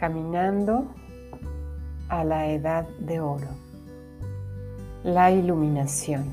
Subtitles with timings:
[0.00, 0.86] caminando
[2.08, 3.48] a la edad de oro,
[5.04, 6.32] la iluminación.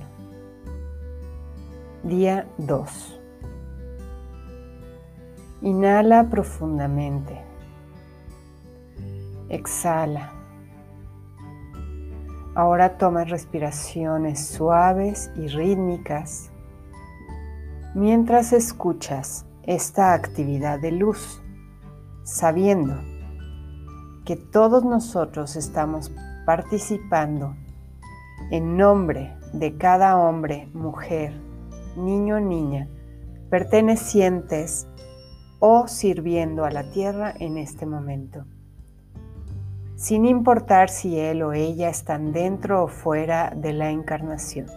[2.01, 3.19] Día 2.
[5.63, 7.41] Inhala profundamente.
[9.49, 10.31] Exhala.
[12.55, 16.51] Ahora toma respiraciones suaves y rítmicas
[17.93, 21.41] mientras escuchas esta actividad de luz,
[22.23, 22.95] sabiendo
[24.27, 26.11] que todos nosotros estamos
[26.45, 27.55] participando
[28.51, 31.31] en nombre de cada hombre, mujer,
[31.95, 32.89] niño, niña,
[33.49, 34.85] pertenecientes
[35.59, 38.43] o sirviendo a la tierra en este momento.
[39.95, 44.67] Sin importar si él o ella están dentro o fuera de la encarnación.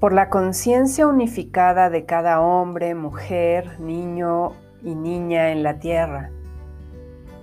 [0.00, 6.30] Por la conciencia unificada de cada hombre, mujer, niño y niña en la tierra.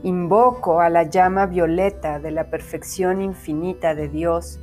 [0.02, 4.60] Invoco a la llama violeta de la perfección infinita de Dios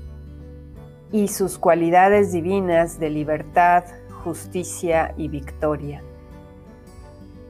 [1.12, 3.84] y sus cualidades divinas de libertad,
[4.24, 6.02] justicia y victoria.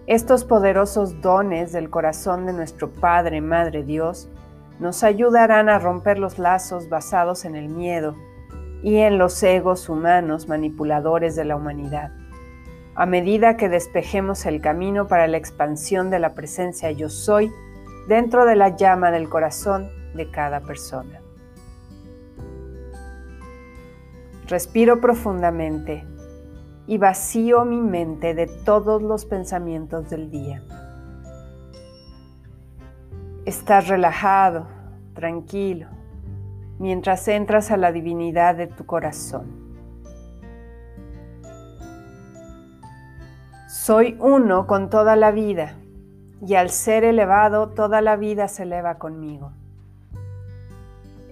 [0.07, 4.29] Estos poderosos dones del corazón de nuestro Padre, Madre Dios,
[4.79, 8.15] nos ayudarán a romper los lazos basados en el miedo,
[8.85, 12.13] y en los egos humanos manipuladores de la humanidad.
[12.95, 17.51] A medida que despejemos el camino para la expansión de la presencia yo soy
[18.09, 21.23] dentro de la llama del corazón de cada persona.
[24.49, 26.05] Respiro profundamente
[26.87, 30.63] y vacío mi mente de todos los pensamientos del día.
[33.47, 34.67] Estás relajado,
[35.15, 35.94] tranquilo,
[36.79, 39.65] mientras entras a la divinidad de tu corazón.
[43.69, 45.75] Soy uno con toda la vida
[46.41, 49.53] y al ser elevado toda la vida se eleva conmigo.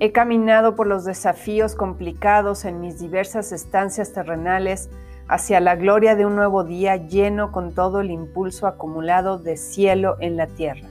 [0.01, 4.91] He caminado por los desafíos complicados en mis diversas estancias terrenales
[5.29, 10.17] hacia la gloria de un nuevo día lleno con todo el impulso acumulado de cielo
[10.21, 10.89] en la tierra.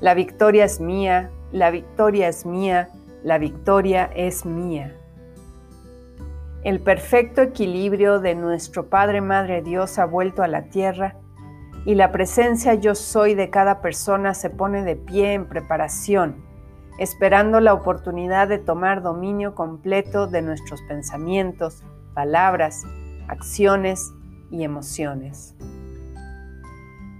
[0.00, 2.88] La victoria es mía, la victoria es mía,
[3.22, 4.94] la victoria es mía.
[6.62, 11.16] El perfecto equilibrio de nuestro Padre Madre Dios ha vuelto a la tierra
[11.84, 16.44] y la presencia yo soy de cada persona se pone de pie en preparación,
[16.98, 22.82] esperando la oportunidad de tomar dominio completo de nuestros pensamientos, palabras,
[23.28, 24.12] acciones
[24.50, 25.54] y emociones.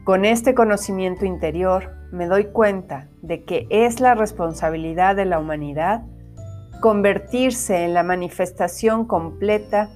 [0.08, 6.00] Con este conocimiento interior, me doy cuenta de que es la responsabilidad de la humanidad
[6.80, 9.90] convertirse en la manifestación completa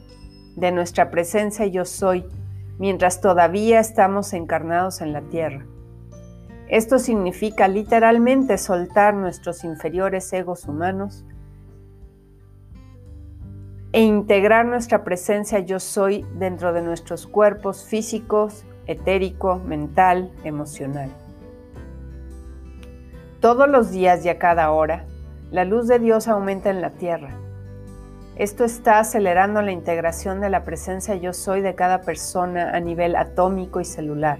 [0.54, 2.26] de nuestra presencia yo soy
[2.78, 5.64] mientras todavía estamos encarnados en la tierra.
[6.68, 11.24] Esto significa literalmente soltar nuestros inferiores egos humanos
[13.92, 21.10] e integrar nuestra presencia yo soy dentro de nuestros cuerpos físicos, etérico, mental, emocional.
[23.40, 25.04] Todos los días y a cada hora,
[25.50, 27.30] la luz de Dios aumenta en la tierra.
[28.36, 33.14] Esto está acelerando la integración de la presencia yo soy de cada persona a nivel
[33.16, 34.38] atómico y celular.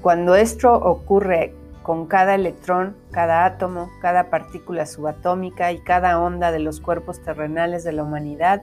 [0.00, 6.60] Cuando esto ocurre con cada electrón, cada átomo, cada partícula subatómica y cada onda de
[6.60, 8.62] los cuerpos terrenales de la humanidad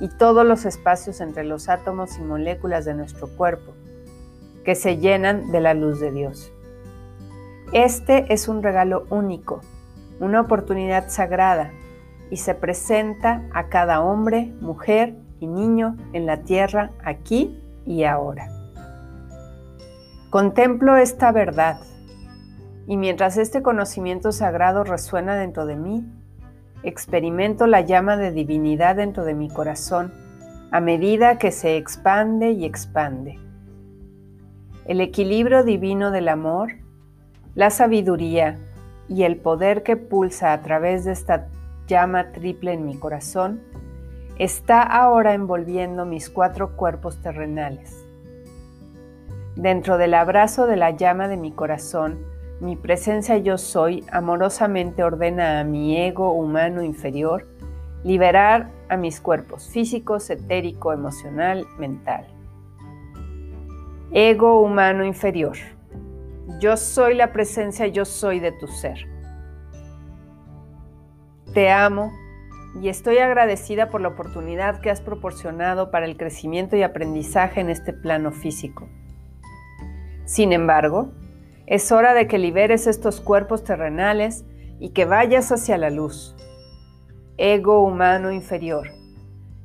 [0.00, 3.72] y todos los espacios entre los átomos y moléculas de nuestro cuerpo,
[4.64, 6.52] que se llenan de la luz de Dios.
[7.72, 9.60] Este es un regalo único,
[10.20, 11.72] una oportunidad sagrada
[12.30, 18.48] y se presenta a cada hombre, mujer y niño en la tierra aquí y ahora.
[20.30, 21.80] Contemplo esta verdad
[22.86, 26.06] y mientras este conocimiento sagrado resuena dentro de mí,
[26.82, 30.12] experimento la llama de divinidad dentro de mi corazón
[30.70, 33.38] a medida que se expande y expande.
[34.86, 36.72] El equilibrio divino del amor
[37.54, 38.58] la sabiduría
[39.08, 41.48] y el poder que pulsa a través de esta
[41.86, 43.60] llama triple en mi corazón
[44.38, 48.06] está ahora envolviendo mis cuatro cuerpos terrenales.
[49.54, 52.20] Dentro del abrazo de la llama de mi corazón,
[52.60, 57.46] mi presencia yo soy amorosamente ordena a mi ego humano inferior
[58.02, 62.26] liberar a mis cuerpos físicos, etérico, emocional, mental.
[64.14, 65.56] Ego humano inferior.
[66.60, 69.08] Yo soy la presencia, yo soy de tu ser.
[71.54, 72.12] Te amo,
[72.82, 77.70] y estoy agradecida por la oportunidad que has proporcionado para el crecimiento y aprendizaje en
[77.70, 78.86] este plano físico.
[80.26, 81.12] Sin embargo,
[81.66, 84.44] es hora de que liberes estos cuerpos terrenales
[84.78, 86.36] y que vayas hacia la luz.
[87.38, 88.90] Ego humano inferior.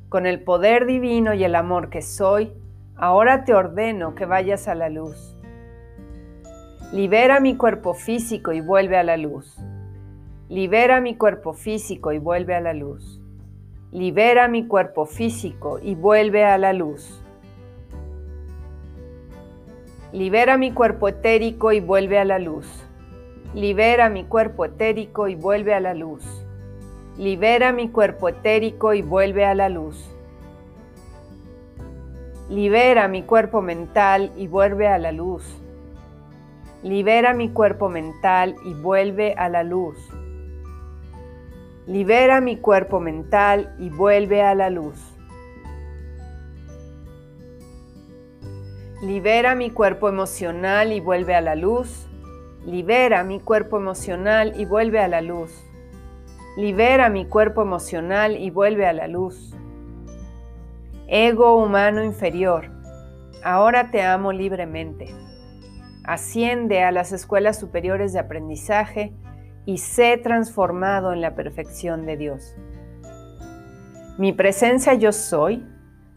[0.08, 2.54] Con el poder divino y el amor que soy,
[2.98, 5.36] ahora te ordeno que vayas a la luz.
[6.92, 9.56] Libera mi cuerpo físico y vuelve a la luz.
[10.48, 13.20] Libera mi cuerpo físico y vuelve a la luz.
[13.92, 17.22] Libera mi cuerpo físico y vuelve a la luz.
[20.12, 22.66] Libera mi cuerpo etérico y vuelve a la luz.
[23.54, 26.24] Libera mi cuerpo etérico y vuelve a la luz.
[27.18, 30.17] Libera mi cuerpo etérico y vuelve a la luz.
[32.48, 35.44] Libera mi cuerpo mental y vuelve a la luz.
[36.82, 39.98] Libera mi cuerpo mental y vuelve a la luz.
[41.86, 44.98] Libera mi cuerpo mental y vuelve a la luz.
[49.02, 52.08] Libera mi cuerpo emocional y vuelve a la luz.
[52.64, 55.52] Libera mi cuerpo emocional y vuelve a la luz.
[56.56, 59.54] Libera mi cuerpo emocional y vuelve a la luz.
[61.10, 62.70] Ego humano inferior,
[63.42, 65.06] ahora te amo libremente.
[66.04, 69.14] Asciende a las escuelas superiores de aprendizaje
[69.64, 72.54] y sé transformado en la perfección de Dios.
[74.18, 75.64] Mi presencia yo soy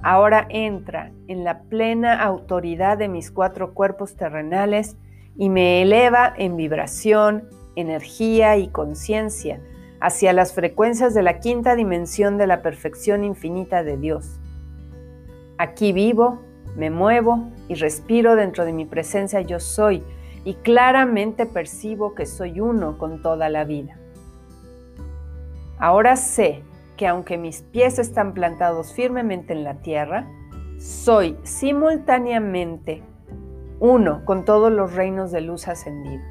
[0.01, 4.97] ahora entra en la plena autoridad de mis cuatro cuerpos terrenales
[5.37, 7.47] y me eleva en vibración,
[7.77, 9.61] energía y conciencia
[10.01, 14.40] hacia las frecuencias de la quinta dimensión de la perfección infinita de Dios.
[15.61, 16.39] Aquí vivo,
[16.75, 20.03] me muevo y respiro dentro de mi presencia yo soy
[20.43, 23.95] y claramente percibo que soy uno con toda la vida.
[25.77, 26.63] Ahora sé
[26.97, 30.27] que aunque mis pies están plantados firmemente en la tierra,
[30.79, 33.03] soy simultáneamente
[33.79, 36.25] uno con todos los reinos de luz ascendidos.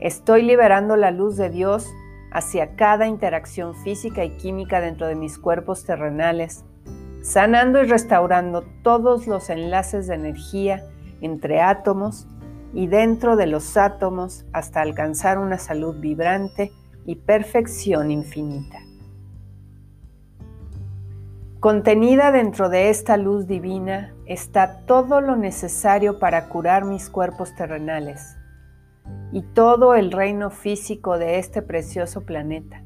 [0.00, 1.86] Estoy liberando la luz de Dios
[2.32, 6.64] hacia cada interacción física y química dentro de mis cuerpos terrenales,
[7.28, 10.82] sanando y restaurando todos los enlaces de energía
[11.20, 12.26] entre átomos
[12.72, 16.72] y dentro de los átomos hasta alcanzar una salud vibrante
[17.04, 18.78] y perfección infinita.
[21.60, 28.38] Contenida dentro de esta luz divina está todo lo necesario para curar mis cuerpos terrenales
[29.32, 32.84] y todo el reino físico de este precioso planeta.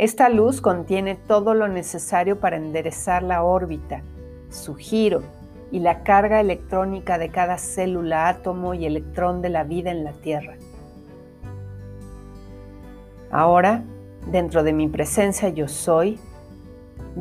[0.00, 4.00] Esta luz contiene todo lo necesario para enderezar la órbita,
[4.48, 5.22] su giro,
[5.70, 10.12] y la carga electrónica de cada célula, átomo y electrón de la vida en la
[10.12, 10.56] Tierra.
[13.30, 13.82] Ahora,
[14.32, 16.18] dentro de mi presencia yo soy,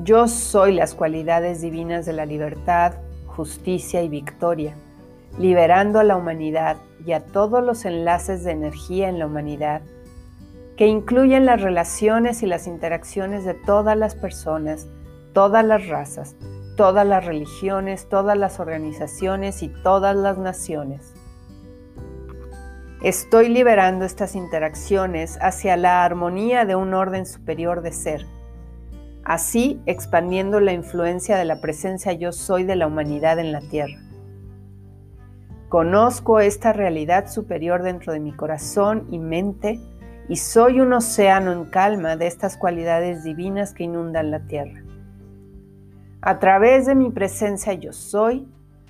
[0.06, 2.94] yo soy las cualidades divinas de la libertad,
[3.26, 4.74] justicia y victoria,
[5.38, 9.82] liberando a la humanidad y a todos los enlaces de energía en la humanidad,
[10.80, 14.88] que incluyen las relaciones y las interacciones de todas las personas,
[15.34, 16.38] todas las razas,
[16.78, 21.14] todas las religiones, todas las organizaciones y todas las naciones.
[23.04, 28.26] Estoy liberando estas interacciones hacia la armonía de un orden superior de ser,
[29.26, 34.00] así expandiendo la influencia de la presencia yo soy de la humanidad en la Tierra.
[35.68, 39.78] Conozco esta realidad superior dentro de mi corazón y mente
[40.30, 44.84] y soy un océano en calma de estas cualidades divinas que inundan la Tierra.
[46.22, 48.48] A través de mi presencia yo soy,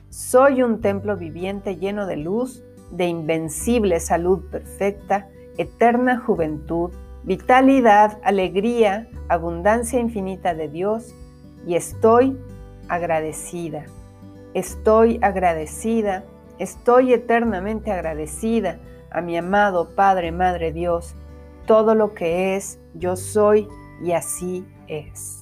[0.09, 5.27] soy un templo viviente lleno de luz, de invencible salud perfecta,
[5.57, 6.91] eterna juventud,
[7.23, 11.15] vitalidad, alegría, abundancia infinita de Dios
[11.65, 12.37] y estoy
[12.89, 13.85] agradecida.
[14.53, 16.25] Estoy agradecida,
[16.57, 18.79] estoy eternamente agradecida
[19.11, 21.15] a mi amado Padre, Madre Dios,
[21.69, 23.67] todo lo que es, yo soy
[24.01, 25.38] y así es.